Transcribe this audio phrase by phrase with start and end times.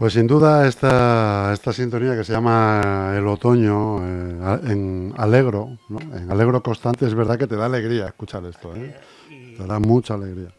[0.00, 6.00] Pues sin duda esta, esta sintonía que se llama El Otoño eh, en Alegro, ¿no?
[6.00, 8.98] en Alegro Constante, es verdad que te da alegría escuchar esto, ¿eh?
[9.28, 10.54] te da mucha alegría.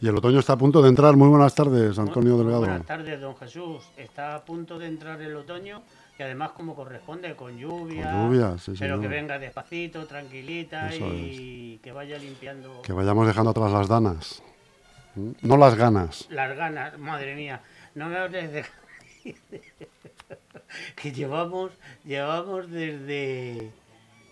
[0.00, 1.14] Y el otoño está a punto de entrar.
[1.14, 2.60] Muy buenas tardes, Antonio Delgado.
[2.60, 3.86] Buenas tardes, don Jesús.
[3.98, 5.82] Está a punto de entrar el otoño
[6.18, 8.10] y además como corresponde, con lluvia.
[8.10, 12.80] Con lluvia, sí, Pero que venga despacito, tranquilita y que vaya limpiando.
[12.80, 14.42] Que vayamos dejando atrás las danas.
[15.16, 15.32] ¿Mm?
[15.42, 16.26] No las ganas.
[16.30, 17.60] Las ganas, madre mía.
[17.94, 18.64] No me hables de
[20.96, 21.72] que llevamos,
[22.04, 23.70] llevamos desde,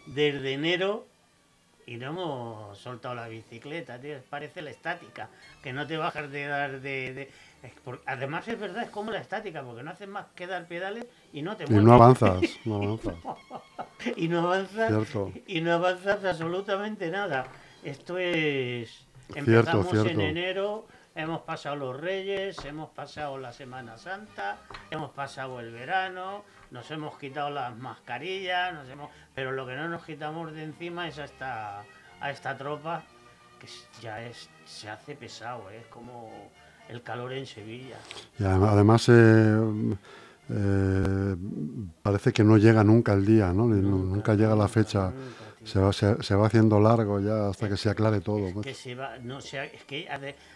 [0.07, 1.07] desde enero
[1.87, 4.17] y no hemos soltado la bicicleta, tío.
[4.31, 5.29] Parece la estática,
[5.63, 7.31] que no te bajas de dar de...
[8.07, 11.43] además es verdad, es como la estática, porque no haces más que dar pedales y
[11.43, 11.83] no te mueves.
[11.83, 13.15] Y no avanzas, no avanzas.
[14.17, 14.93] y no avanzas,
[15.47, 17.47] y no avanzas absolutamente nada.
[17.83, 19.07] Esto es...
[19.35, 24.59] Empezamos en enero Hemos pasado los Reyes, hemos pasado la Semana Santa,
[24.91, 29.11] hemos pasado el verano, nos hemos quitado las mascarillas, nos hemos...
[29.33, 31.85] pero lo que no nos quitamos de encima es a esta,
[32.21, 33.05] a esta tropa
[33.61, 33.69] que
[34.03, 35.79] ya es se hace pesado, ¿eh?
[35.83, 36.51] es como
[36.89, 37.97] el calor en Sevilla.
[38.39, 39.97] Y además eh,
[40.51, 41.37] eh,
[42.03, 43.67] parece que no llega nunca el día, ¿no?
[43.67, 45.13] Nunca, llega la fecha
[45.65, 48.53] se va, se, va haciendo largo ya hasta que se aclare todo.
[48.53, 48.67] Pues.
[48.67, 50.09] Que se va, no, sea, es que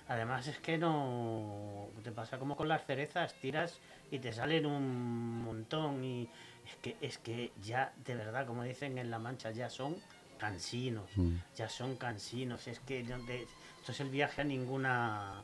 [0.09, 3.79] además es que no te pasa como con las cerezas, tiras
[4.11, 6.29] y te salen un montón y
[6.67, 9.97] es que es que ya de verdad como dicen en la Mancha ya son
[10.39, 11.37] cansinos, mm.
[11.57, 15.43] ya son cansinos, es que esto es el viaje a ninguna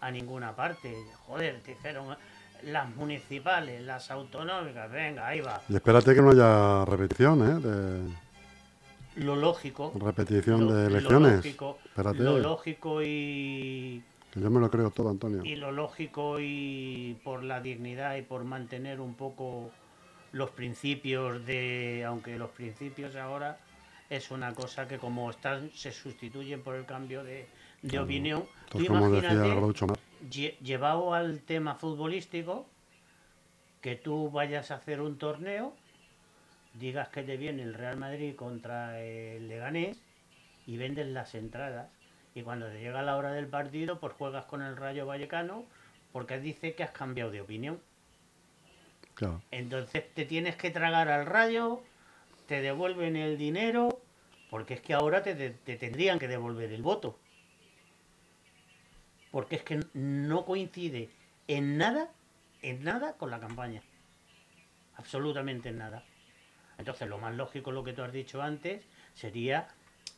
[0.00, 0.94] a ninguna parte.
[1.26, 2.16] Joder, te dijeron
[2.62, 5.60] las municipales, las autonómicas, venga, ahí va.
[5.68, 7.60] Y espérate que no haya repetición, ¿eh?
[7.60, 8.27] De
[9.18, 9.92] lo lógico.
[9.94, 11.30] Repetición de elecciones.
[11.30, 14.02] Lo lógico, lo lógico y.
[14.32, 15.42] Que yo me lo creo todo, Antonio.
[15.44, 19.70] Y lo lógico y por la dignidad y por mantener un poco
[20.32, 22.04] los principios de.
[22.06, 23.58] Aunque los principios ahora
[24.10, 27.46] es una cosa que como están, se sustituyen por el cambio de,
[27.82, 28.44] de opinión.
[28.70, 32.66] Tú imagínate, llevado al tema futbolístico,
[33.80, 35.74] que tú vayas a hacer un torneo
[36.74, 40.00] digas que te viene el Real Madrid contra el Leganés
[40.66, 41.88] y vendes las entradas.
[42.34, 45.64] Y cuando te llega la hora del partido, pues juegas con el Rayo Vallecano
[46.12, 47.80] porque dice que has cambiado de opinión.
[49.50, 51.82] Entonces te tienes que tragar al Rayo,
[52.46, 54.00] te devuelven el dinero,
[54.50, 57.18] porque es que ahora te, te tendrían que devolver el voto.
[59.30, 61.10] Porque es que no coincide
[61.48, 62.10] en nada,
[62.62, 63.82] en nada con la campaña.
[64.96, 66.04] Absolutamente en nada.
[66.78, 68.84] Entonces, lo más lógico, lo que tú has dicho antes,
[69.14, 69.68] sería,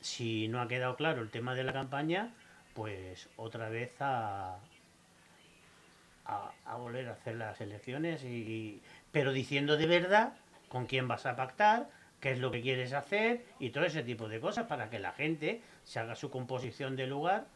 [0.00, 2.34] si no ha quedado claro el tema de la campaña,
[2.74, 4.58] pues otra vez a,
[6.24, 10.34] a, volver a hacer las elecciones, y, pero diciendo de verdad
[10.68, 11.90] con quién vas a pactar,
[12.20, 15.12] qué es lo que quieres hacer y todo ese tipo de cosas para que la
[15.12, 17.46] gente se haga su composición de lugar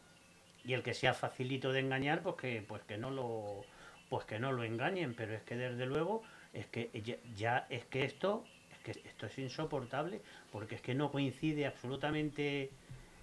[0.64, 3.64] y el que sea facilito de engañar, pues que, pues que no lo
[4.08, 6.22] pues que no lo engañen, pero es que desde luego
[6.52, 6.90] es que
[7.36, 8.44] ya es que esto
[8.84, 10.20] que esto es insoportable
[10.52, 12.70] porque es que no coincide absolutamente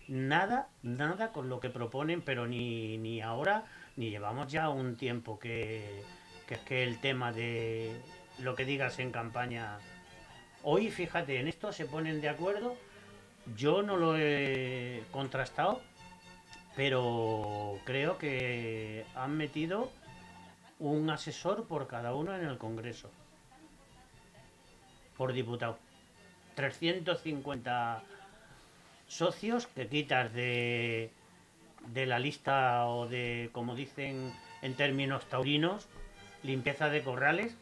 [0.08, 3.66] nada, nada con lo que proponen, pero ni, ni ahora,
[3.96, 6.04] ni llevamos ya un tiempo que,
[6.48, 7.96] que es que el tema de
[8.40, 9.78] lo que digas en campaña.
[10.63, 12.75] Hoy, fíjate, en esto se ponen de acuerdo.
[13.56, 15.81] Yo no lo he contrastado,
[16.75, 19.92] pero creo que han metido
[20.80, 23.12] un asesor por cada uno en el Congreso
[25.21, 25.77] por diputado.
[26.56, 28.01] 350
[29.07, 31.12] socios que quitas de,
[31.94, 34.33] de la lista o de, como dicen
[34.63, 35.88] en términos taurinos,
[36.41, 37.56] limpieza de corrales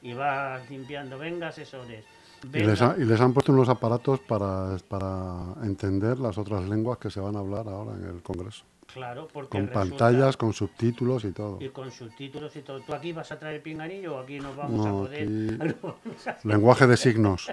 [0.00, 2.02] y vas limpiando, venga, asesores.
[2.44, 7.10] Y, les y, les han puesto unos aparatos para, para entender las otras lenguas que
[7.10, 8.64] se van a hablar ahora en el Congreso.
[8.92, 11.58] Claro, porque con pantallas, con subtítulos y todo.
[11.60, 12.80] Y con subtítulos y todo.
[12.80, 15.28] ¿Tú aquí vas a traer pinganillo o aquí nos vamos a poder...?
[16.44, 17.50] Lenguaje de signos.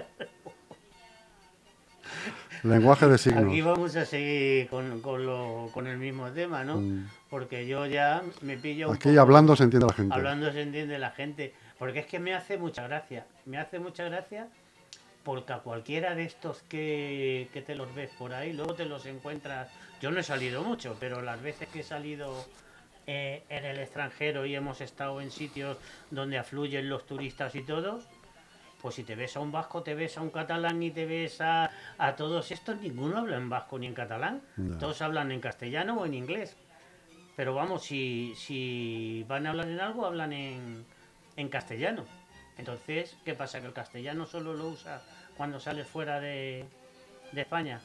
[2.62, 3.44] Lenguaje de signos.
[3.46, 6.78] Aquí vamos a seguir con, con, lo, con el mismo tema, ¿no?
[6.78, 7.08] Mm.
[7.30, 8.92] Porque yo ya me pillo...
[8.92, 10.14] aquí hablando se entiende la gente.
[10.14, 11.54] Hablando se entiende la gente.
[11.78, 13.26] Porque es que me hace mucha gracia.
[13.46, 14.48] Me hace mucha gracia
[15.24, 19.06] porque a cualquiera de estos que, que te los ves por ahí, luego te los
[19.06, 19.68] encuentras
[20.00, 22.44] yo no he salido mucho, pero las veces que he salido
[23.06, 25.78] eh, en el extranjero y hemos estado en sitios
[26.10, 28.04] donde afluyen los turistas y todos,
[28.80, 31.40] pues si te ves a un vasco, te ves a un catalán y te ves
[31.40, 34.40] a, a todos estos, ninguno habla en vasco ni en catalán.
[34.78, 36.56] Todos hablan en castellano o en inglés.
[37.36, 40.84] Pero vamos, si, si van a hablar en algo, hablan en,
[41.36, 42.04] en castellano.
[42.58, 43.60] Entonces, ¿qué pasa?
[43.60, 45.02] Que el castellano solo lo usa
[45.36, 46.66] cuando sale fuera de,
[47.32, 47.80] de España.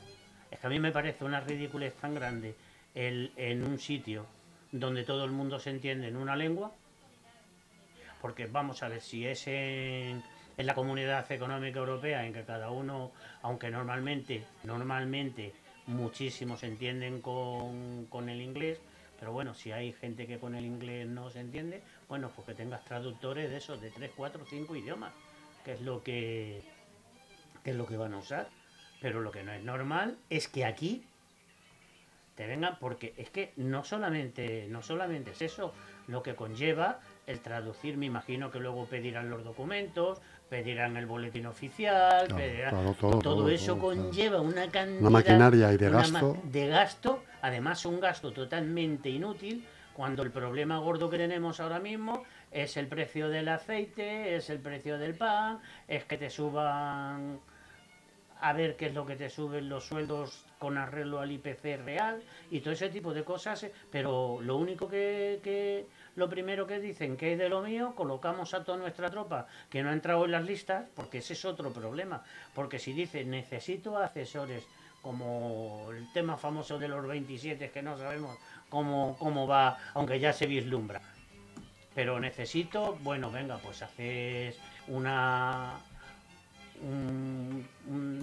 [0.55, 2.55] Es que a mí me parece una ridiculez tan grande
[2.93, 4.25] el, en un sitio
[4.71, 6.71] donde todo el mundo se entiende en una lengua.
[8.21, 10.23] Porque vamos a ver, si es en,
[10.55, 13.11] en la comunidad económica europea, en que cada uno,
[13.41, 15.51] aunque normalmente, normalmente
[15.87, 18.79] muchísimos se entienden con, con el inglés,
[19.19, 22.53] pero bueno, si hay gente que con el inglés no se entiende, bueno, pues que
[22.53, 25.11] tengas traductores de esos, de 3, 4, 5 idiomas,
[25.65, 26.61] que es lo que,
[27.61, 28.47] que es lo que van a usar.
[29.01, 31.03] Pero lo que no es normal es que aquí
[32.35, 35.73] te vengan, porque es que no solamente, no solamente es eso,
[36.07, 41.45] lo que conlleva el traducir, me imagino que luego pedirán los documentos, pedirán el boletín
[41.45, 46.37] oficial, pedirán- todo, todo, todo, eso todo, conlleva una cantidad Una maquinaria y de gasto.
[46.43, 52.23] de gasto, además un gasto totalmente inútil, cuando el problema gordo que tenemos ahora mismo
[52.51, 57.39] es el precio del aceite, es el precio del pan, es que te suban
[58.45, 62.21] a ver qué es lo que te suben los sueldos con arreglo al IPC real
[62.51, 67.17] y todo ese tipo de cosas, eh, pero lo único que, lo primero que dicen
[67.17, 70.31] que es de lo mío, colocamos a toda nuestra tropa que no ha entrado en
[70.31, 74.63] las listas, porque ese es otro problema, porque si dicen necesito asesores,
[75.01, 78.37] como el tema famoso de los 27 que no sabemos
[78.69, 81.01] cómo, cómo va, aunque ya se vislumbra.
[81.95, 85.79] Pero necesito, bueno, venga, pues haces una,
[86.81, 87.65] un-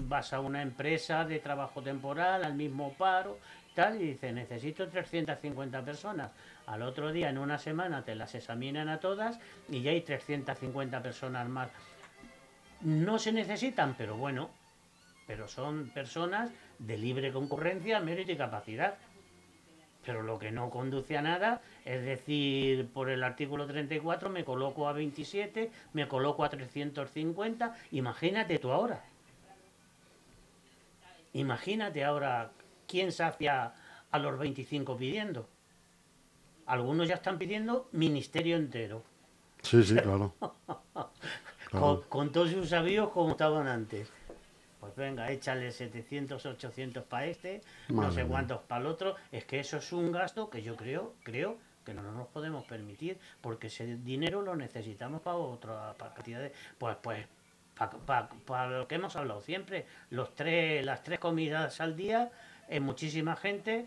[0.08, 3.38] vas a una empresa de trabajo temporal, al mismo paro,
[3.75, 6.31] tal, y dice, necesito 350 personas.
[6.66, 9.38] Al otro día, en una semana, te las examinan a todas
[9.69, 11.70] y ya hay 350 personas más.
[12.82, 14.50] No se necesitan, pero bueno,
[15.26, 18.94] pero son personas de libre concurrencia, mérito y capacidad.
[20.04, 24.88] Pero lo que no conduce a nada es decir, por el artículo 34 me coloco
[24.88, 27.75] a 27, me coloco a 350.
[27.93, 29.04] Imagínate tú ahora.
[31.34, 32.50] Imagínate ahora
[32.87, 33.72] quién sacia
[34.10, 35.49] a los 25 pidiendo.
[36.66, 39.02] Algunos ya están pidiendo ministerio entero.
[39.62, 40.34] Sí, sí, claro.
[41.70, 42.04] Con, Claro.
[42.10, 44.12] con todos sus avíos como estaban antes.
[44.82, 49.14] Pues venga, échale 700, 800 para este, no sé cuántos para el otro.
[49.31, 53.17] Es que eso es un gasto que yo creo, creo que no nos podemos permitir,
[53.40, 56.52] porque ese dinero lo necesitamos para otra para cantidad de.
[56.79, 57.25] Pues, pues,
[58.44, 62.32] para lo que hemos hablado siempre, los tres, las tres comidas al día,
[62.69, 63.87] en muchísima gente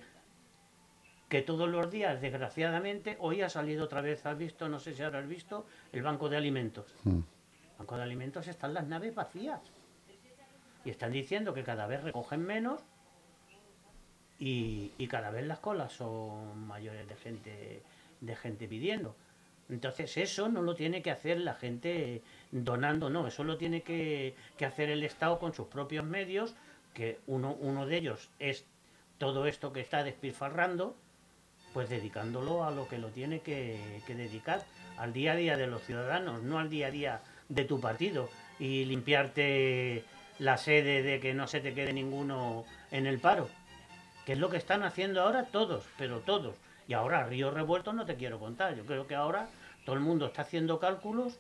[1.28, 5.04] que todos los días, desgraciadamente, hoy ha salido otra vez, has visto, no sé si
[5.04, 6.86] ahora has visto, el banco de alimentos.
[7.04, 7.20] Mm.
[7.80, 9.60] Banco de alimentos están las naves vacías.
[10.86, 12.82] Y están diciendo que cada vez recogen menos
[14.40, 17.82] y, y cada vez las colas son mayores de gente,
[18.22, 19.16] de gente pidiendo.
[19.70, 24.36] Entonces eso no lo tiene que hacer la gente donando, no, eso lo tiene que,
[24.58, 26.56] que hacer el Estado con sus propios medios,
[26.94, 28.66] que uno, uno de ellos es
[29.18, 30.96] todo esto que está despilfarrando,
[31.74, 34.64] pues dedicándolo a lo que lo tiene que, que dedicar,
[34.98, 38.30] al día a día de los ciudadanos, no al día a día de tu partido
[38.60, 40.04] y limpiarte
[40.40, 43.50] la sede de que no se te quede ninguno en el paro,
[44.26, 46.56] que es lo que están haciendo ahora todos, pero todos.
[46.88, 49.48] Y ahora Río Revuelto no te quiero contar, yo creo que ahora
[49.86, 51.38] todo el mundo está haciendo cálculos,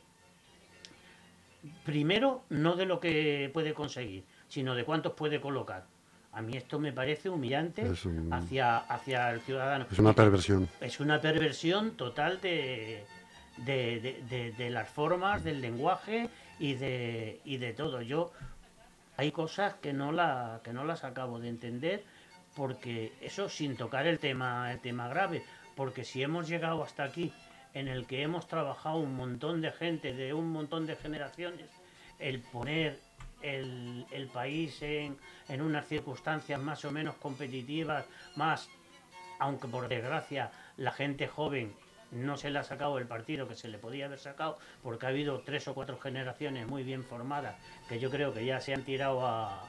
[1.83, 5.85] primero no de lo que puede conseguir, sino de cuántos puede colocar.
[6.31, 9.85] A mí esto me parece humillante un- hacia, hacia el ciudadano.
[9.91, 10.67] Es una perversión.
[10.81, 13.05] Es una perversión total de,
[13.57, 18.01] de, de- de- de las formas, del lenguaje y de, y de todo.
[18.01, 18.31] Yo
[19.17, 22.03] hay cosas que no, la, que no las acabo de entender
[22.55, 25.43] porque eso sin tocar el tema, el tema grave,
[25.75, 27.33] porque si hemos llegado hasta aquí
[27.73, 31.69] en el que hemos trabajado un montón de gente de un montón de generaciones,
[32.19, 32.99] el poner
[33.41, 35.17] el, el país en,
[35.49, 38.05] en unas circunstancias más o menos competitivas,
[38.35, 38.69] más
[39.37, 41.73] aunque por desgracia la gente joven
[42.11, 45.09] no se le ha sacado el partido que se le podía haber sacado, porque ha
[45.09, 47.55] habido tres o cuatro generaciones muy bien formadas
[47.89, 49.63] que yo creo que ya se han tirado a,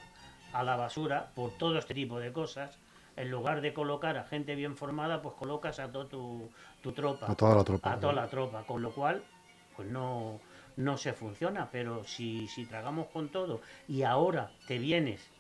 [0.53, 2.79] a la basura por todo este tipo de cosas.
[3.17, 6.51] En lugar de colocar a gente bien formada, pues colocas a toda tu,
[6.83, 7.31] tu tropa.
[7.31, 7.93] A toda la tropa.
[7.93, 9.23] A toda la tropa, con lo cual,
[9.75, 10.39] pues no,
[10.77, 11.71] no se funciona.
[11.73, 15.31] Pero si, si tragamos con todo y ahora te vienes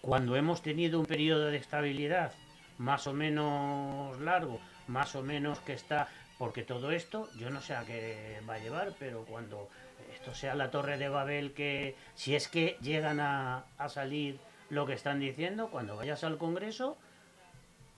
[0.00, 2.32] cuando hemos tenido un periodo de estabilidad
[2.78, 7.74] más o menos largo, más o menos que está, porque todo esto, yo no sé
[7.74, 9.68] a qué va a llevar, pero cuando
[10.14, 14.38] esto sea la torre de Babel, que si es que llegan a, a salir
[14.70, 16.96] lo que están diciendo, cuando vayas al Congreso,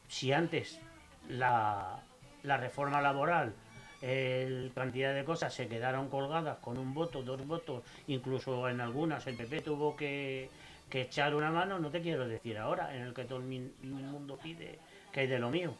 [0.09, 0.81] si antes
[1.29, 2.01] la,
[2.43, 3.55] la reforma laboral
[4.03, 9.27] el cantidad de cosas se quedaron colgadas con un voto, dos votos, incluso en algunas
[9.27, 10.49] el PP tuvo que,
[10.89, 14.39] que echar una mano, no te quiero decir ahora, en el que todo el, mundo
[14.43, 14.79] pide
[15.13, 15.75] que hay de lo mío.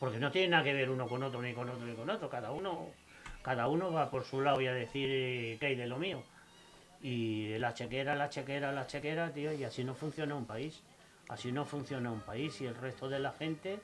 [0.00, 2.28] Porque no tiene nada que ver uno con otro, ni con otro, ni con otro.
[2.28, 2.88] Cada uno,
[3.42, 6.24] cada uno va por su lado y a decir eh, que hay de lo mío.
[7.02, 10.82] Y la chequera, la chequera, la chequera, tío, y así no funciona un país.
[11.28, 13.78] Así no funciona un país y el resto de la gente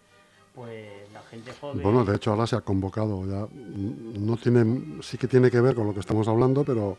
[0.56, 1.82] pues la gente joven...
[1.82, 5.74] Bueno, de hecho ahora se ha convocado, ya no tiene, sí que tiene que ver
[5.74, 6.96] con lo que estamos hablando, pero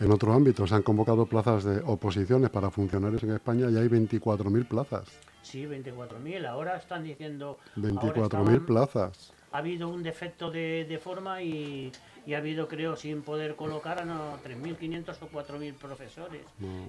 [0.00, 3.88] en otro ámbito se han convocado plazas de oposiciones para funcionarios en España y hay
[3.88, 5.08] 24.000 plazas.
[5.42, 7.58] Sí, 24.000, ahora están diciendo...
[7.76, 9.32] 24.000 plazas.
[9.50, 11.90] Ha habido un defecto de, forma y,
[12.32, 16.42] ha habido, creo, sin poder colocar a no, 3.500 o 4.000 profesores.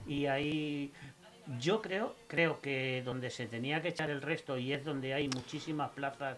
[0.06, 0.92] Y ahí
[1.60, 5.30] yo creo, creo que donde se tenía que echar el resto y es donde hay
[5.30, 6.38] muchísimas plazas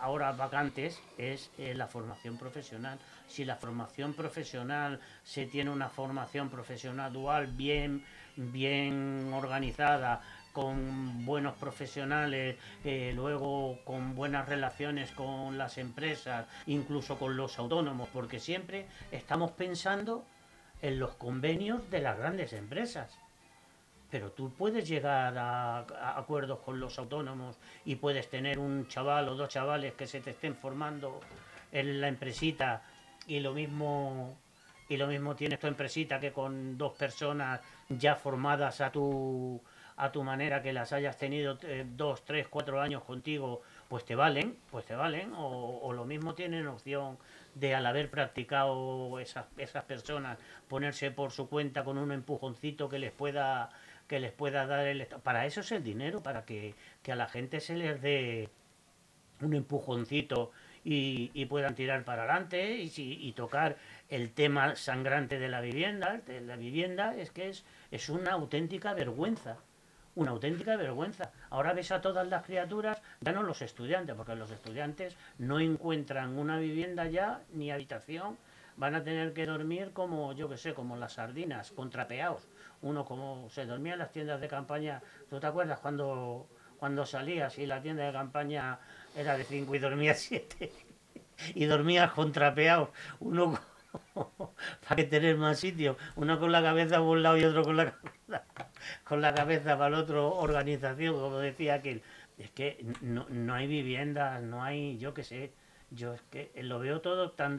[0.00, 2.98] ahora vacantes es eh, la formación profesional.
[3.26, 8.04] Si la formación profesional se tiene una formación profesional dual bien,
[8.36, 10.22] bien organizada,
[10.52, 18.08] con buenos profesionales, eh, luego con buenas relaciones con las empresas, incluso con los autónomos,
[18.12, 20.24] porque siempre estamos pensando
[20.82, 23.18] en los convenios de las grandes empresas
[24.10, 25.80] pero tú puedes llegar a,
[26.18, 30.30] acuerdos con los autónomos y puedes tener un chaval o dos chavales que se te
[30.30, 31.20] estén formando
[31.72, 32.82] en la empresita
[33.26, 34.38] y lo mismo
[34.88, 37.60] y lo mismo tienes tu empresita que con dos personas
[37.90, 39.60] ya formadas a tu
[39.98, 44.14] a tu manera que las hayas tenido eh, dos, tres, cuatro años contigo, pues te
[44.14, 47.18] valen, pues te valen, o, o lo mismo tienen opción
[47.54, 50.38] de al haber practicado esas, esas personas
[50.68, 53.70] ponerse por su cuenta con un empujoncito que les pueda
[54.08, 55.06] que les pueda dar el.
[55.06, 56.74] Para eso es el dinero, para que,
[57.08, 58.48] a la gente se les dé
[59.40, 60.50] un empujoncito
[60.82, 63.76] y, puedan tirar para adelante y, y, tocar
[64.08, 66.20] el tema sangrante de la vivienda.
[66.26, 69.58] De la vivienda es que es, es una auténtica vergüenza.
[70.14, 71.30] Una auténtica vergüenza.
[71.50, 76.36] Ahora ves a todas las criaturas, ya no los estudiantes, porque los estudiantes no encuentran
[76.36, 78.36] una vivienda ya ni habitación.
[78.78, 82.48] Van a tener que dormir como, yo que sé, como las sardinas, contrapeados
[82.82, 87.58] uno como se dormía en las tiendas de campaña, ¿tú te acuerdas cuando, cuando salías
[87.58, 88.78] y la tienda de campaña
[89.16, 90.72] era de 5 y dormías 7?
[91.54, 93.58] y dormías contrapeado, uno
[94.82, 97.76] para que tener más sitio, uno con la cabeza por un lado y otro con
[97.76, 97.94] la,
[99.04, 102.02] con la cabeza para el otro organización, como decía aquel.
[102.38, 105.52] Es que no, no hay viviendas, no hay, yo qué sé,
[105.90, 107.58] yo es que lo veo todo tan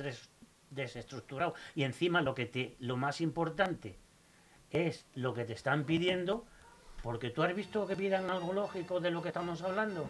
[0.71, 1.53] desestructurado.
[1.75, 3.97] Y encima lo que te, lo más importante,
[4.71, 6.45] es lo que te están pidiendo,
[7.01, 10.09] porque tú has visto que pidan algo lógico de lo que estamos hablando.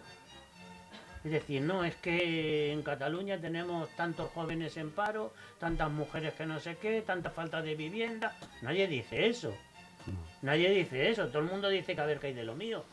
[1.23, 6.45] Es decir, no, es que en Cataluña tenemos tantos jóvenes en paro, tantas mujeres que
[6.45, 8.37] no sé qué, tanta falta de vivienda.
[8.61, 9.53] Nadie dice eso.
[10.41, 11.27] Nadie dice eso.
[11.27, 12.85] Todo el mundo dice que a ver qué hay de lo mío.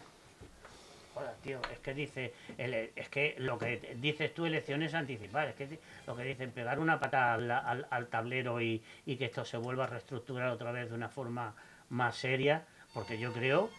[1.17, 5.79] Joder, tío, es que dice, es que lo que dices tú elecciones anticipadas, es que
[6.07, 10.51] lo que dicen pegar una pata al, tablero y, que esto se vuelva a reestructurar
[10.51, 11.55] otra vez de una forma
[11.89, 13.71] más seria, porque yo creo,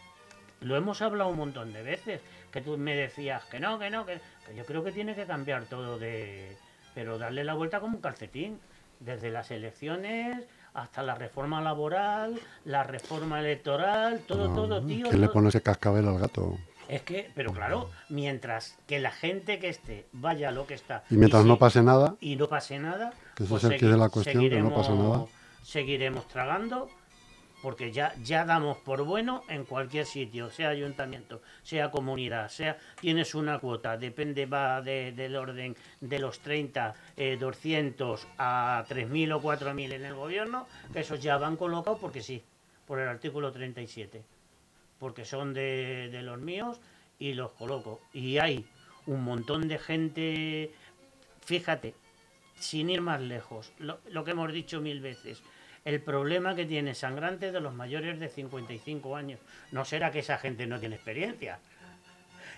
[0.61, 4.03] lo hemos hablado un montón de veces, que tú me decías que no, que no,
[4.03, 6.57] que, que yo creo que tiene que cambiar todo de,
[6.95, 8.59] pero darle la vuelta como un calcetín,
[8.99, 15.07] desde las elecciones hasta la reforma laboral, la reforma electoral, todo, todo, tío.
[15.11, 16.57] ¿Qué le pone ese cascabel al gato?
[16.87, 21.03] Es que, pero claro, mientras que la gente que esté vaya a lo que está.
[21.09, 22.15] Y mientras no pase nada.
[22.21, 23.13] Y no pase nada.
[23.35, 25.25] Que eso pues es el de la cuestión, que no pasa nada.
[25.63, 26.89] Seguiremos tragando,
[27.61, 32.77] porque ya, ya damos por bueno en cualquier sitio, sea ayuntamiento, sea comunidad, sea.
[33.01, 36.95] Tienes una cuota, depende, va del orden de los 30,
[37.37, 42.21] 200 eh, a 3.000 o 4.000 en el gobierno, que esos ya van colocados porque
[42.21, 42.41] sí,
[42.85, 44.36] por el artículo 37
[44.99, 46.79] porque son de, los míos
[47.19, 48.01] y los coloco.
[48.13, 48.65] Y hay
[49.05, 50.71] un montón de gente,
[51.45, 51.95] fíjate,
[52.59, 55.43] sin ir más lejos, lo, lo, que hemos dicho mil veces,
[55.85, 59.39] el problema que tiene sangrante de los mayores de 55 años.
[59.71, 61.59] No será que esa gente no tiene experiencia.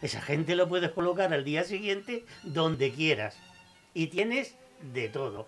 [0.02, 3.38] Esa gente lo puedes colocar al día siguiente donde quieras.
[3.94, 4.56] Y tienes
[4.94, 5.48] de todo.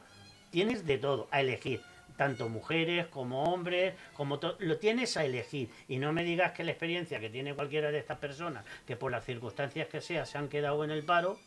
[0.51, 1.81] Tienes de todo a elegir
[2.17, 5.69] tanto mujeres como hombres, como lo tienes a elegir.
[5.87, 9.11] Y no me digas que la experiencia que tiene cualquiera de estas personas, que por
[9.11, 11.39] las circunstancias que sea se han quedado en el paro,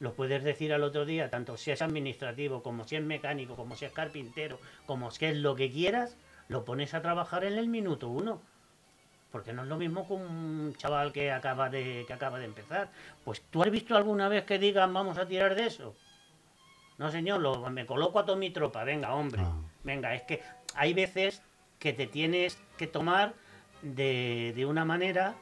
[0.00, 3.76] lo puedes decir al otro día, tanto si es administrativo, como si es mecánico, como
[3.76, 6.16] si es carpintero, como si es lo que quieras,
[6.48, 8.40] lo pones a trabajar en el minuto uno.
[9.32, 12.90] Porque no es lo mismo que un chaval que acaba de, que acaba de empezar.
[13.24, 15.94] Pues tú has visto alguna vez que digan vamos a tirar de eso.
[16.98, 18.84] No, señor, lo, me coloco a toda mi tropa.
[18.84, 19.42] Venga, hombre.
[19.44, 19.56] Ah.
[19.82, 20.42] Venga, es que
[20.74, 21.42] hay veces
[21.78, 23.34] que te tienes que tomar
[23.82, 25.34] de, de una manera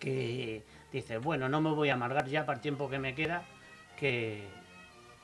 [0.00, 3.44] que dices, bueno, no me voy a amargar ya para el tiempo que me queda,
[3.98, 4.42] que,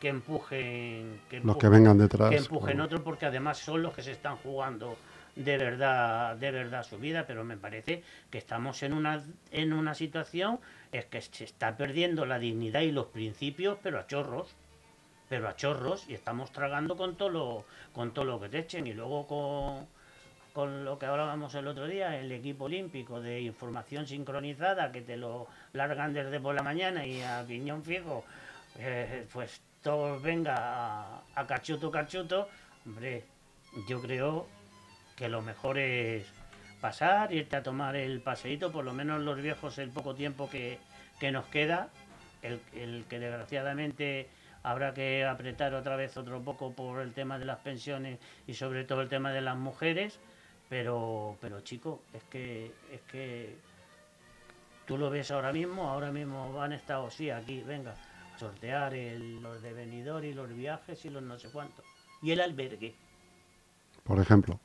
[0.00, 2.30] que empujen, que Los que vengan detrás.
[2.30, 2.84] que empujen claro.
[2.84, 4.96] otro porque además son los que se están jugando
[5.34, 9.94] de verdad de verdad su vida pero me parece que estamos en una en una
[9.94, 10.60] situación
[10.92, 14.54] es que se está perdiendo la dignidad y los principios pero a chorros
[15.32, 18.86] pero a chorros y estamos tragando con todo lo con todo lo que te echen.
[18.86, 19.88] Y luego con
[20.52, 25.16] con lo que hablábamos el otro día, el equipo olímpico de información sincronizada que te
[25.16, 28.26] lo largan desde por la mañana y a piñón fijo,
[28.78, 32.50] eh, pues todos venga a, cachuto cachuto,
[32.84, 33.24] hombre,
[33.88, 34.46] yo creo
[35.16, 36.26] que lo mejor es
[36.82, 40.78] pasar, irte a tomar el paseíto, por lo menos los viejos el poco tiempo que,
[41.18, 41.88] que nos queda,
[42.42, 44.28] el que desgraciadamente
[44.62, 48.85] habrá que apretar otra vez otro poco por el tema de las pensiones y sobre
[48.85, 50.19] todo el tema de las mujeres,
[50.69, 53.57] pero pero chico, es que es que
[54.87, 57.94] tú lo ves ahora mismo, ahora mismo han estado sí aquí, venga,
[58.35, 61.85] a sortear el- los de venidor y los viajes y los no sé cuántos.
[62.22, 62.94] Y el albergue,
[64.05, 64.59] Por ejemplo.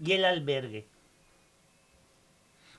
[0.00, 0.86] y el albergue.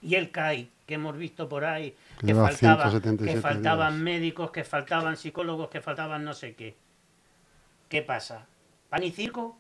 [0.02, 4.04] Y el CAI, que hemos visto por ahí, Que faltaba, 177 que faltaban días.
[4.04, 6.76] médicos, que faltaban psicólogos, que faltaban no sé qué.
[7.90, 8.46] ¿Qué pasa?
[8.90, 9.58] ¿Pan y circo?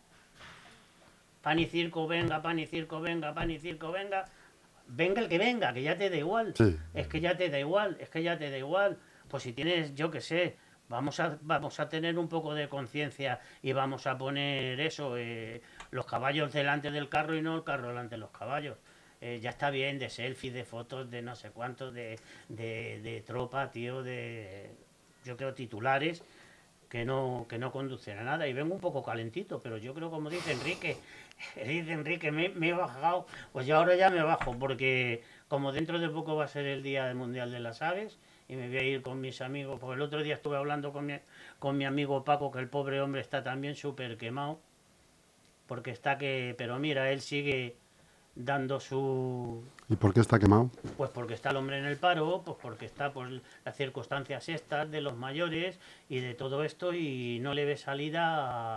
[1.42, 4.26] Pan y circo, venga, pan y circo, venga, pan y circo, venga.
[4.88, 6.54] Venga el que venga, que ya te da igual.
[6.58, 6.78] Sí.
[6.94, 8.98] Es que ya te da igual, es que ya te da igual.
[9.28, 10.58] Pues si tienes, yo qué sé,
[10.90, 15.62] vamos a, vamos a tener un poco de conciencia y vamos a poner eso, eh,
[15.92, 18.78] los caballos delante del carro y no el carro delante de los caballos.
[19.22, 23.70] Eh, ya está bien de selfies, de fotos, de no sé cuántos, de, de, tropa,
[23.70, 24.72] tío, de,
[25.26, 26.24] yo creo, titulares
[26.90, 28.48] que no, que no conducen a nada.
[28.48, 30.98] Y vengo un poco calentito, pero yo creo, como dice Enrique,
[31.56, 36.00] dice Enrique, me, me he bajado, pues yo ahora ya me bajo, porque como dentro
[36.00, 38.78] de poco va a ser el Día del Mundial de las Aves, y me voy
[38.78, 41.16] a ir con mis amigos, porque el otro día estuve hablando con mi,
[41.60, 44.60] con mi amigo Paco, que el pobre hombre está también súper quemado,
[45.68, 47.76] porque está que, pero mira, él sigue
[48.42, 50.70] dando su, ¿Y por qué está quemado?
[50.98, 54.90] pues porque está el hombre en el paro, pues porque está por las circunstancias estas
[54.90, 58.24] de los mayores y de todo esto y no le ve salida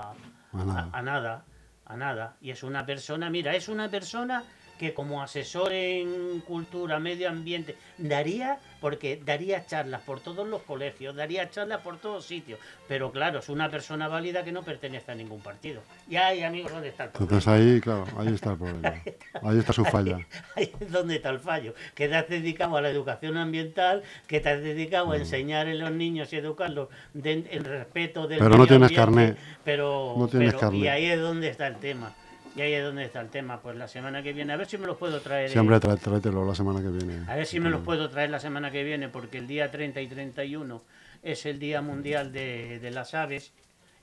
[0.01, 0.89] a, A nada.
[0.93, 1.45] a- a nada,
[1.87, 2.37] a nada.
[2.41, 4.43] Y es una persona, mira, es una persona
[4.83, 11.15] que como asesor en cultura, medio ambiente, daría, porque daría charlas por todos los colegios,
[11.15, 12.59] daría charlas por todos sitios.
[12.89, 15.83] Pero claro, es una persona válida que no pertenece a ningún partido.
[16.11, 17.37] Y ay, amigos, ¿dónde está el problema?
[17.39, 18.93] Entonces ahí, claro, ahí está el problema.
[19.45, 20.19] Ahí está su falla.
[20.57, 21.75] Ahí es donde está el fallo.
[21.95, 25.13] Que te has dedicado a la educación ambiental, que te has dedicado Mm.
[25.13, 29.35] a enseñar a los niños y educarlos de- en respeto del Pero no tienes ambiente,
[29.35, 29.37] carné.
[29.65, 30.79] Pero, No tienes pero- carné.
[30.79, 32.15] Y ahí es donde está el tema.
[32.55, 33.61] Y ahí es donde está el tema.
[33.61, 35.47] Pues la semana que viene, a ver si me los puedo traer.
[35.47, 37.25] eh, Siempre trae, tráetelo la semana que viene.
[37.31, 40.01] a ver si me los puedo traer la semana que viene, porque el día 30
[40.01, 40.83] y 31
[41.23, 43.53] es el Día Mundial de, de las Aves.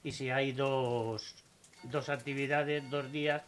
[0.04, 1.36] Y si hay dos,
[1.84, 3.44] dos actividades, dos días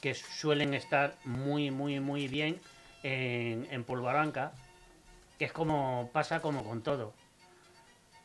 [0.00, 2.58] que suelen estar muy, muy, muy bien
[3.02, 4.52] en, en Polvaranca,
[5.38, 7.12] que es como pasa como con todo.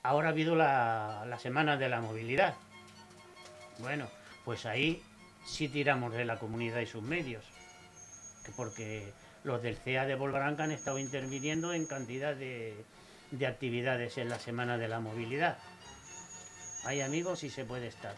[0.03, 2.55] Ahora ha habido la, la Semana de la Movilidad.
[3.79, 4.07] Bueno,
[4.45, 5.01] pues ahí
[5.45, 7.43] sí tiramos de la comunidad y sus medios
[8.43, 12.75] que porque los del CEA de Volvaranca han estado interviniendo en cantidad de,
[13.31, 15.57] de actividades en la Semana de la Movilidad.
[16.85, 18.15] Hay amigos y se puede estar.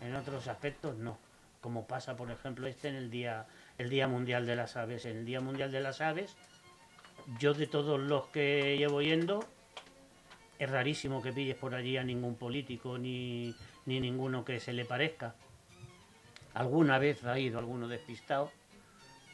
[0.00, 1.18] En otros aspectos no.
[1.60, 3.46] Como pasa, por ejemplo, este en el día,
[3.78, 5.04] el Día Mundial de las Aves.
[5.04, 6.36] En el Día Mundial de las Aves,
[7.38, 9.44] yo de todos los que llevo yendo,
[10.58, 13.54] es rarísimo que pilles por allí a ningún político ni,
[13.86, 15.34] ni ninguno que se le parezca.
[16.54, 18.50] Alguna vez ha ido alguno despistado,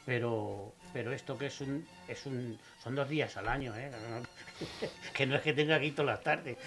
[0.05, 3.91] pero pero esto que es un es un son dos días al año ¿eh?
[5.13, 6.57] que no es que tenga que ir todas las tardes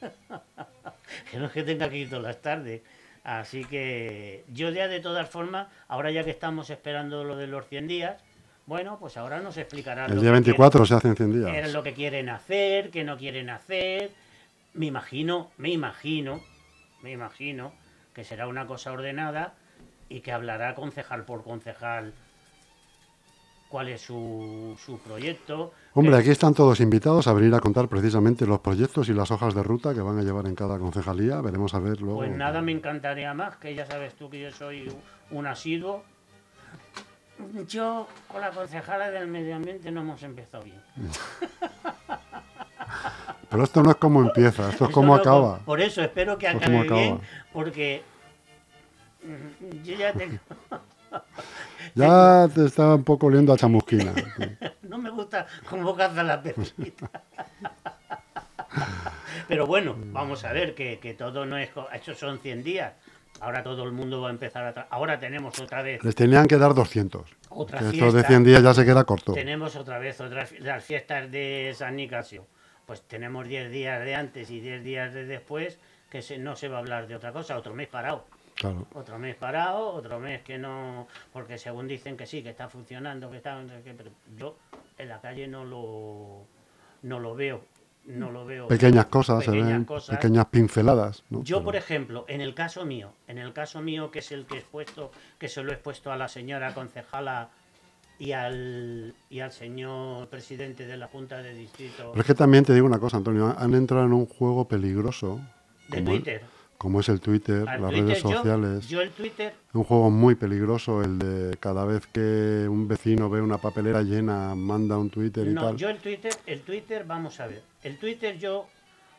[1.30, 2.80] que no es que tenga que ir todas las tardes
[3.24, 7.66] así que yo ya de todas formas ahora ya que estamos esperando lo de los
[7.68, 8.22] 100 días
[8.66, 11.66] bueno pues ahora nos explicarán El lo día que 24 se hacen 100 quieren- días.
[11.68, 14.10] es lo que quieren hacer que no quieren hacer
[14.72, 16.42] me imagino me imagino
[17.02, 17.72] me imagino
[18.14, 19.52] que será una cosa ordenada
[20.16, 22.12] y que hablará concejal por concejal
[23.68, 25.72] cuál es su, su proyecto.
[25.94, 29.30] Hombre, que- aquí están todos invitados a venir a contar precisamente los proyectos y las
[29.30, 31.40] hojas de ruta que van a llevar en cada concejalía.
[31.40, 32.18] Veremos a ver luego.
[32.18, 34.92] Pues nada me encantaría más, que ya sabes tú que yo soy
[35.30, 36.02] un asiduo.
[37.66, 40.80] Yo con la concejala del medio ambiente no hemos empezado bien.
[43.50, 45.58] Pero esto no es como empieza, esto es como Esto no- acaba.
[45.64, 47.20] Por eso espero que acabe como bien,
[47.52, 48.02] porque
[49.84, 50.38] yo ya tengo...
[51.94, 54.12] Ya te estaba un poco oliendo a chamusquina.
[54.82, 57.10] No me gusta cómo caza la pepita.
[59.48, 61.70] Pero bueno, vamos a ver que, que todo no es...
[61.94, 62.92] Eso son 100 días.
[63.40, 64.82] Ahora todo el mundo va a empezar a...
[64.90, 66.02] Ahora tenemos otra vez...
[66.04, 67.22] Les tenían que dar 200.
[67.50, 68.28] Otra Que esto de fiesta.
[68.28, 69.32] 100 días ya se queda corto.
[69.32, 72.46] Tenemos otra vez otras las fiestas de San Nicasio.
[72.86, 75.78] Pues tenemos 10 días de antes y 10 días de después
[76.10, 77.56] que se- no se va a hablar de otra cosa.
[77.56, 78.26] Otro mes parado.
[78.62, 78.86] Claro.
[78.94, 83.28] Otro mes parado, otro mes que no, porque según dicen que sí, que está funcionando,
[83.28, 83.60] que está,
[83.96, 84.56] pero yo
[84.98, 86.46] en la calle no lo,
[87.02, 87.64] no lo veo,
[88.06, 88.68] no lo veo.
[88.68, 90.16] Pequeñas cosas, se Pequeñas ven, cosas.
[90.16, 91.24] pequeñas pinceladas.
[91.30, 91.42] ¿no?
[91.42, 94.46] Yo, Pero- por ejemplo, en el caso mío, en el caso mío que es el
[94.46, 97.48] que he expuesto, que se lo he expuesto a la señora concejala
[98.20, 102.64] y al, y al señor presidente de la Junta de Distrito Pero es que también
[102.64, 103.52] te digo una cosa, Antonio.
[103.58, 105.40] Han entrado en un juego peligroso.
[105.88, 106.42] de Twitter.
[106.82, 108.88] Como es el Twitter, Al las Twitter, redes yo- sociales.
[108.88, 113.40] yo el Twitter Un juego muy peligroso, el de cada vez que un vecino ve
[113.40, 115.76] una papelera llena, manda un Twitter y No, tal.
[115.76, 117.62] yo el Twitter, el Twitter, vamos a ver.
[117.84, 118.66] El Twitter yo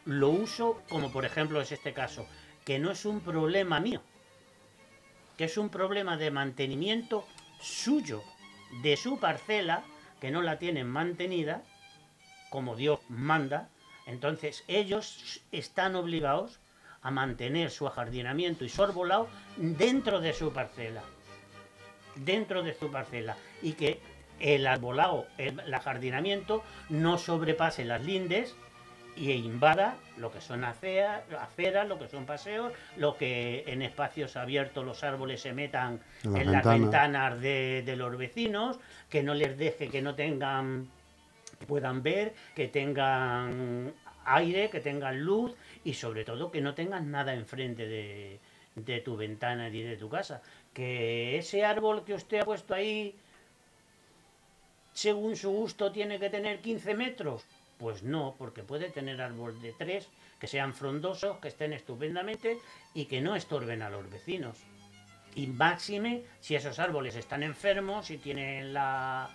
[0.03, 2.25] lo uso como por ejemplo es este caso,
[2.65, 4.01] que no es un problema mío,
[5.37, 7.25] que es un problema de mantenimiento
[7.61, 8.21] suyo,
[8.81, 9.83] de su parcela,
[10.19, 11.63] que no la tienen mantenida,
[12.49, 13.69] como Dios manda.
[14.05, 16.59] Entonces ellos están obligados
[17.03, 21.03] a mantener su ajardinamiento y su arbolado dentro de su parcela
[22.15, 23.99] dentro de su parcela y que
[24.39, 28.55] el arbolado, el, el ajardinamiento no sobrepase las lindes
[29.15, 31.21] y invada lo que son aceras,
[31.87, 36.51] lo que son paseos, lo que en espacios abiertos los árboles se metan En en,
[36.51, 36.81] las las ventanas.
[36.81, 40.89] ventanas de, de los vecinos, que no les deje que no tengan,
[41.59, 43.93] que puedan ver, que tengan
[44.25, 48.39] aire, que tengan luz y sobre todo que no tengan nada enfrente de,
[48.75, 50.41] de tu ventana ni de tu casa.
[50.73, 53.15] Que ese árbol que usted ha puesto ahí,
[54.93, 57.45] según su gusto, tiene que tener 15 metros.
[57.77, 60.07] Pues no, porque puede tener árbol de 3
[60.39, 62.57] que sean frondosos, que estén estupendamente
[62.93, 64.57] y que no estorben a los vecinos.
[65.35, 69.29] Y máxime si esos árboles están enfermos, si tienen la,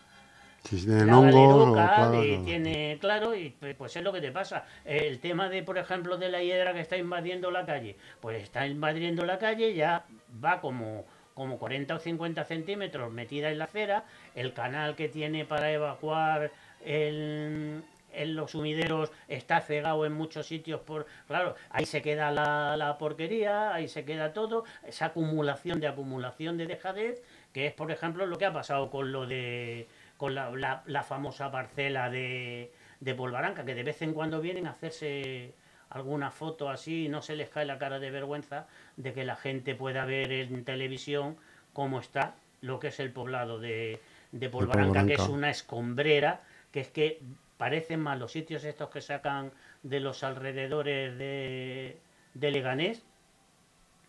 [0.65, 4.21] si tienen hongos o valeruca, plagas, y tiene claro y pues pues es lo que
[4.21, 4.65] te pasa.
[4.85, 7.97] El tema de por ejemplo de la hiedra que está invadiendo la calle.
[8.21, 10.05] Pues está invadiendo la calle ya
[10.45, 14.05] va como como 40 o 50 centímetros metida en la acera.
[14.35, 16.51] El canal que tiene para evacuar
[16.85, 22.75] el en los sumideros está cegado en muchos sitios por claro ahí se queda la,
[22.77, 24.65] la porquería ahí se queda todo.
[24.87, 29.13] Esa acumulación de acumulación de dejadez que es por ejemplo lo que ha pasado con
[29.13, 29.89] lo de
[30.19, 34.67] con la, la- la famosa parcela de, de Polvaranca, que de vez en cuando vienen
[34.67, 35.55] a hacerse
[35.89, 39.37] alguna foto así y no se les cae la cara de vergüenza de que la
[39.37, 41.39] gente pueda ver en televisión
[41.73, 44.01] cómo está lo que es el poblado de,
[44.33, 46.41] de Polvaranca, que es una escombrera,
[46.73, 47.23] que es que
[47.57, 49.53] parecen más los sitios estos que sacan
[49.83, 51.97] de los alrededores de,
[52.35, 53.03] de Leganés,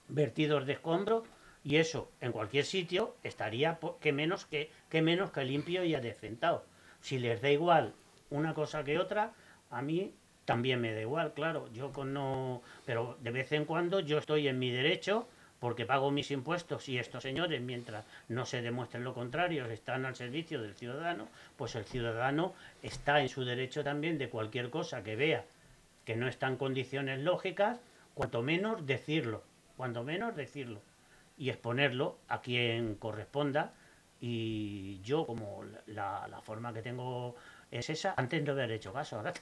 [0.07, 1.23] vertidos de escombros
[1.69, 6.65] y eso en cualquier sitio estaría que menos que, que menos que limpio y adecentado.
[6.99, 7.93] Si les da igual
[8.31, 9.33] una cosa que otra,
[9.69, 10.11] a mí
[10.45, 11.69] también me da igual, claro.
[11.71, 15.27] Yo con no, pero de vez en cuando yo estoy en mi derecho
[15.59, 20.15] porque pago mis impuestos y estos señores, mientras no se demuestren lo contrario, están al
[20.15, 25.15] servicio del ciudadano, pues el ciudadano está en su derecho también de cualquier cosa que
[25.15, 25.45] vea
[26.03, 27.79] que no está en condiciones lógicas,
[28.15, 29.43] cuanto menos decirlo,
[29.77, 30.81] cuanto menos decirlo
[31.39, 33.73] y exponerlo a quien corresponda.
[34.21, 37.35] Y yo, como la, forma que tengo
[37.71, 39.33] es esa, antes no haber hecho caso, ahora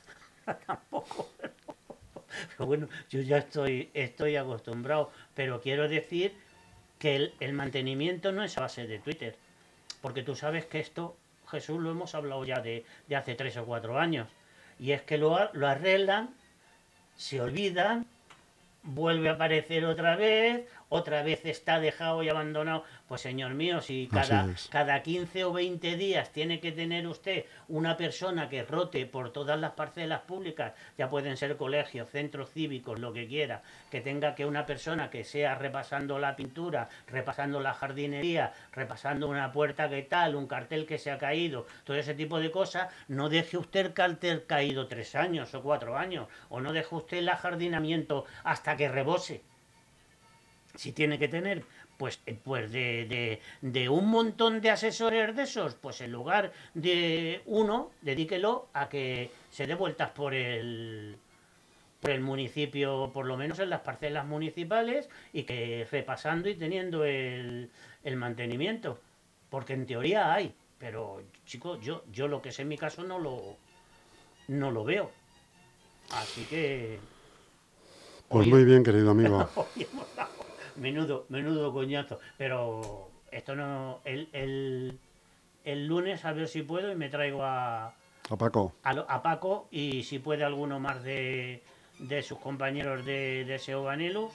[0.66, 1.32] tampoco.
[2.56, 6.34] Pero bueno, yo ya estoy, estoy acostumbrado, pero quiero decir
[7.00, 9.36] que el, mantenimiento no es a base de Twitter,
[10.02, 11.18] porque tú sabes que esto,
[11.50, 14.28] Jesús, lo hemos hablado ya de, de hace tres o cuatro años,
[14.80, 16.36] y es que lo, lo arreglan,
[17.16, 18.06] se olvidan,
[18.84, 22.84] vuelve a aparecer otra vez, otra vez está dejado y abandonado.
[23.08, 27.98] Pues señor mío, si cada, cada 15 o 20 días tiene que tener usted una
[27.98, 33.14] persona que rote por todas las parcelas públicas, ya pueden ser colegios, centros cívicos, lo
[33.14, 38.54] que quiera, que tenga que una persona que sea repasando la pintura, repasando la jardinería,
[38.74, 42.52] repasando una puerta que tal, un cartel que se ha caído, todo ese tipo de
[42.52, 46.96] cosas, no deje usted el cartel caído tres años o cuatro años, o no deje
[46.96, 49.44] usted el ajardinamiento hasta que rebose
[50.78, 51.64] si tiene que tener
[51.98, 56.54] pues, eh, pues de, de- de un montón de asesores de esos, pues en lugar
[56.76, 61.18] de uno, dedíquelo a que se dé vueltas por el
[62.00, 67.04] por el municipio, por lo menos en las parcelas municipales, y que repasando y teniendo
[67.04, 67.72] el,
[68.04, 69.00] el mantenimiento.
[69.50, 73.18] Porque en teoría hay, pero chicos, yo, yo lo que sé en mi caso no
[73.18, 73.56] lo,
[74.48, 75.10] no lo veo.
[76.12, 77.00] Así que.
[78.30, 79.50] Pues muy bien, querido amigo.
[80.78, 82.20] menudo, menudo coñazo.
[82.38, 84.00] Pero esto no.
[84.06, 84.98] El, el,
[85.64, 87.88] el lunes a ver si puedo y me traigo a,
[88.30, 88.74] A Paco.
[88.84, 91.62] a, Paco y si puede alguno más de,
[92.00, 94.32] de sus compañeros de, de SEO Vanillus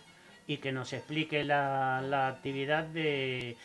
[0.47, 3.57] y que nos explique la, la actividad de...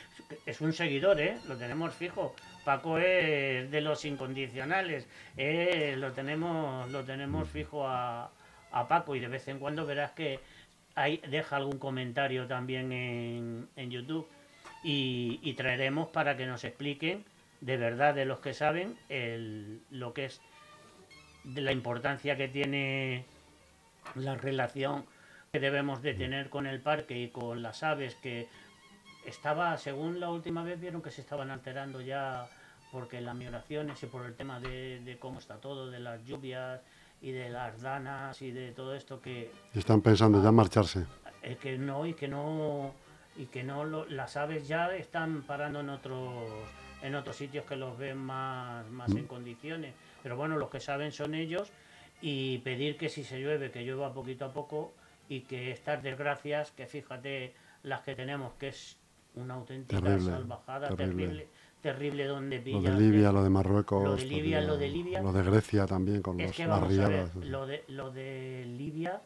[0.46, 1.38] Es un seguidor, ¿eh?
[1.48, 2.36] Lo tenemos fijo.
[2.64, 5.08] Paco es de los incondicionales.
[5.38, 8.30] eh, lo, tenemos, lo tenemos fijo a,
[8.72, 10.40] a Paco y de vez en cuando verás que
[11.30, 14.28] deja algún comentario también en, en YouTube
[14.84, 17.26] y, traeremos para que nos expliquen
[17.62, 18.98] de verdad de los que saben
[19.90, 20.42] lo que es
[21.44, 23.26] de la importancia que tiene
[24.16, 25.06] la relación
[25.52, 28.48] que debemos de tener con el parque y con las aves que
[29.26, 32.48] estaba, según la última vez vieron que se estaban alterando ya
[32.92, 36.82] porque las migraciones y por el tema de, de cómo está todo, de las lluvias
[37.22, 41.06] y de las danas y de todo esto que están pensando ya en marcharse.
[41.44, 42.94] eh, que no y que no
[43.38, 46.50] y que no lo- las aves ya están parando en otros
[47.02, 51.12] en otros sitios que los ven más más en condiciones pero bueno los que saben
[51.12, 51.72] son ellos
[52.22, 54.94] y pedir que si se llueve que llueva poquito a poco
[55.30, 57.54] y que estas desgracias que fíjate
[57.84, 58.98] las que tenemos que es
[59.36, 61.26] una auténtica Terrible, salvajada terrible.
[61.26, 61.48] terrible
[61.82, 64.04] terrible, donde Lo pilla de Libia, lo de Marruecos.
[64.04, 65.22] lo de Libia, lo de Libia.
[65.22, 68.12] Lo de Grecia también, con es los, que las vamos a ver, lo de, lo
[68.12, 69.22] de Libia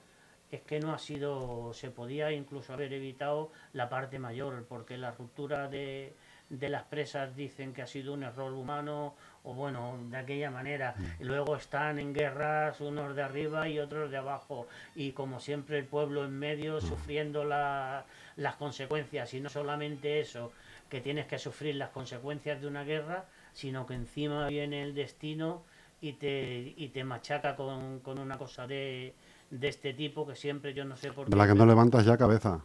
[0.52, 5.12] es que no ha sido, se podía incluso haber evitado la parte mayor, porque la
[5.12, 6.14] ruptura de,
[6.50, 10.94] de las presas dicen que ha sido un error humano, o bueno, de aquella manera.
[10.98, 11.22] Mm.
[11.22, 15.78] Y luego están en guerras unos de arriba y otros de abajo, y como siempre
[15.80, 16.82] el pueblo en medio Mm.
[16.82, 18.04] sufriendo la-
[18.36, 20.52] las consecuencias, y no solamente eso,
[20.92, 23.24] que tienes que sufrir las consecuencias de una guerra,
[23.54, 25.64] sino que encima viene el destino
[26.02, 29.14] y te, y te machaca con, con una cosa de,
[29.50, 32.04] de este tipo que siempre yo no sé por qué De la que no levantas
[32.06, 32.62] ya cabeza.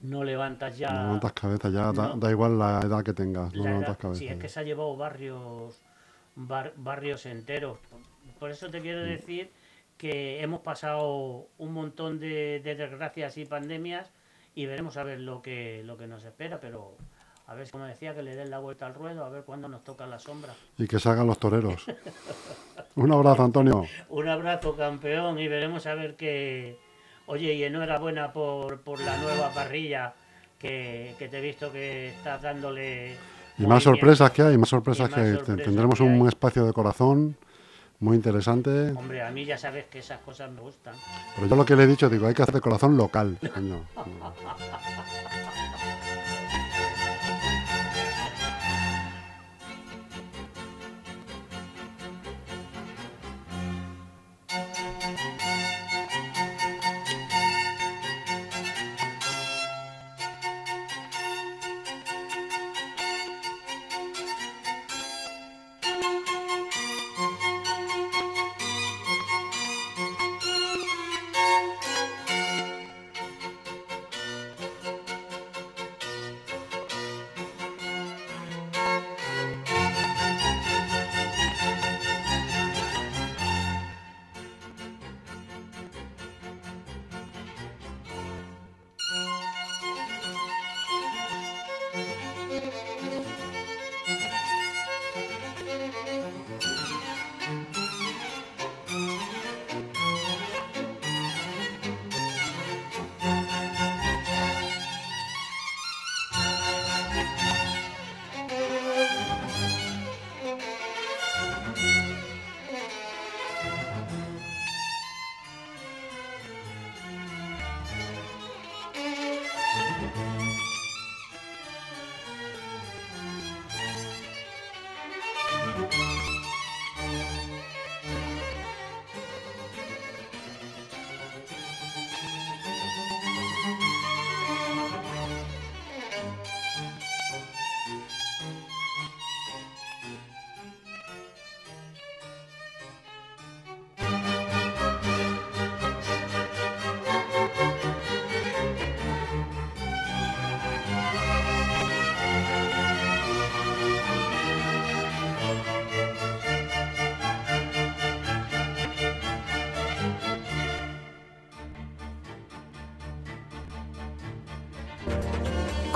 [0.00, 2.16] no levantas ya No levantas cabeza ya, da, No.
[2.16, 3.98] da igual la edad que tengas, no levantas edad.
[3.98, 4.18] cabeza.
[4.18, 5.80] Sí, es que se ha llevado barrios
[6.34, 7.78] bar- barrios enteros.
[8.40, 8.82] Por eso te Mm.
[8.82, 9.52] quiero decir
[9.96, 14.10] que hemos pasado un montón de, de desgracias y pandemias
[14.56, 16.96] y veremos a ver lo que, lo que nos espera, pero
[17.46, 19.84] a ver, como decía, que le den la vuelta al ruedo, a ver cuándo nos
[19.84, 20.54] toca la sombra.
[20.78, 21.84] Y que salgan los toreros.
[22.96, 23.84] Un abrazo, Antonio.
[24.08, 26.78] Un abrazo, campeón, y veremos a ver qué...
[27.26, 30.14] Oye, y enhorabuena por, por la nueva parrilla
[30.58, 33.16] que, que te he visto que estás dándole...
[33.58, 35.34] Y más sorpresas que hay, más sorpresas Y que más hay.
[35.36, 36.28] sorpresas Tendremos que un hay.
[36.28, 37.36] espacio de corazón
[38.00, 38.90] muy interesante.
[38.92, 40.94] Hombre, a mí ya sabes que esas cosas me gustan.
[41.36, 43.38] Pero yo lo que le he dicho, digo, hay que hacer de corazón local.
[43.54, 43.84] coño.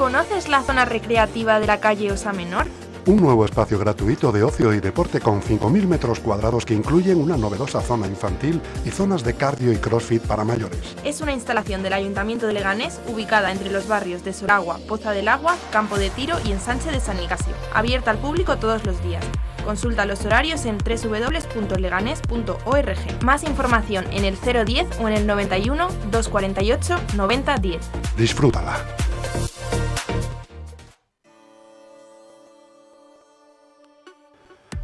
[0.09, 2.67] ¿Conoces la zona recreativa de la calle Osa Menor?
[3.05, 7.37] Un nuevo espacio gratuito de ocio y deporte con 5.000 metros cuadrados que incluyen una
[7.37, 10.81] novedosa zona infantil y zonas de cardio y crossfit para mayores.
[11.05, 15.29] Es una instalación del Ayuntamiento de Leganés ubicada entre los barrios de Soragua, Poza del
[15.29, 17.53] Agua, Campo de Tiro y Ensanche de San Nicasio.
[17.75, 19.23] Abierta al público todos los días.
[19.63, 23.23] Consulta los horarios en www.leganés.org.
[23.23, 27.91] Más información en el 010 o en el 91 248 9010.
[28.17, 28.79] Disfrútala.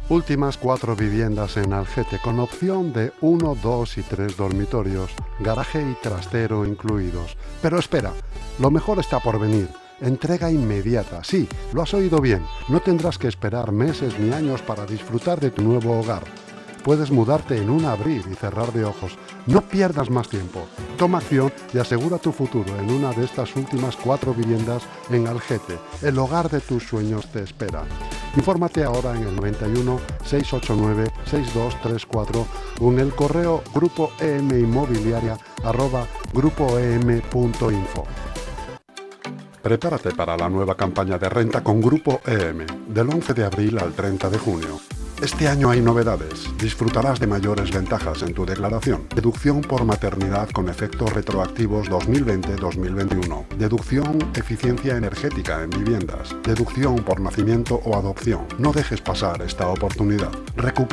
[0.07, 5.95] Últimas cuatro viviendas en Algete con opción de 1, 2 y 3 dormitorios, garaje y
[5.95, 7.35] trastero incluidos.
[7.59, 8.11] Pero espera,
[8.59, 9.67] lo mejor está por venir.
[9.99, 11.23] Entrega inmediata.
[11.23, 12.45] Sí, lo has oído bien.
[12.69, 16.21] No tendrás que esperar meses ni años para disfrutar de tu nuevo hogar.
[16.83, 19.17] Puedes mudarte en un abrir y cerrar de ojos.
[19.47, 20.67] No pierdas más tiempo.
[20.99, 25.79] Toma acción y asegura tu futuro en una de estas últimas cuatro viviendas en Algete.
[26.03, 27.85] El hogar de tus sueños te espera.
[28.35, 32.47] Infórmate ahora en el 91 689 6234
[32.81, 38.05] o en el correo grupo inmobiliaria arroba grupoem.info.
[39.61, 43.93] Prepárate para la nueva campaña de renta con Grupo EM, del 11 de abril al
[43.93, 44.79] 30 de junio.
[45.21, 46.45] Este año hay novedades.
[46.59, 49.07] Disfrutarás de mayores ventajas en tu declaración.
[49.15, 53.47] Deducción por maternidad con efectos retroactivos 2020-2021.
[53.57, 56.35] Deducción eficiencia energética en viviendas.
[56.43, 58.45] Deducción por nacimiento o adopción.
[58.59, 60.31] No dejes pasar esta oportunidad.
[60.57, 60.75] Recupera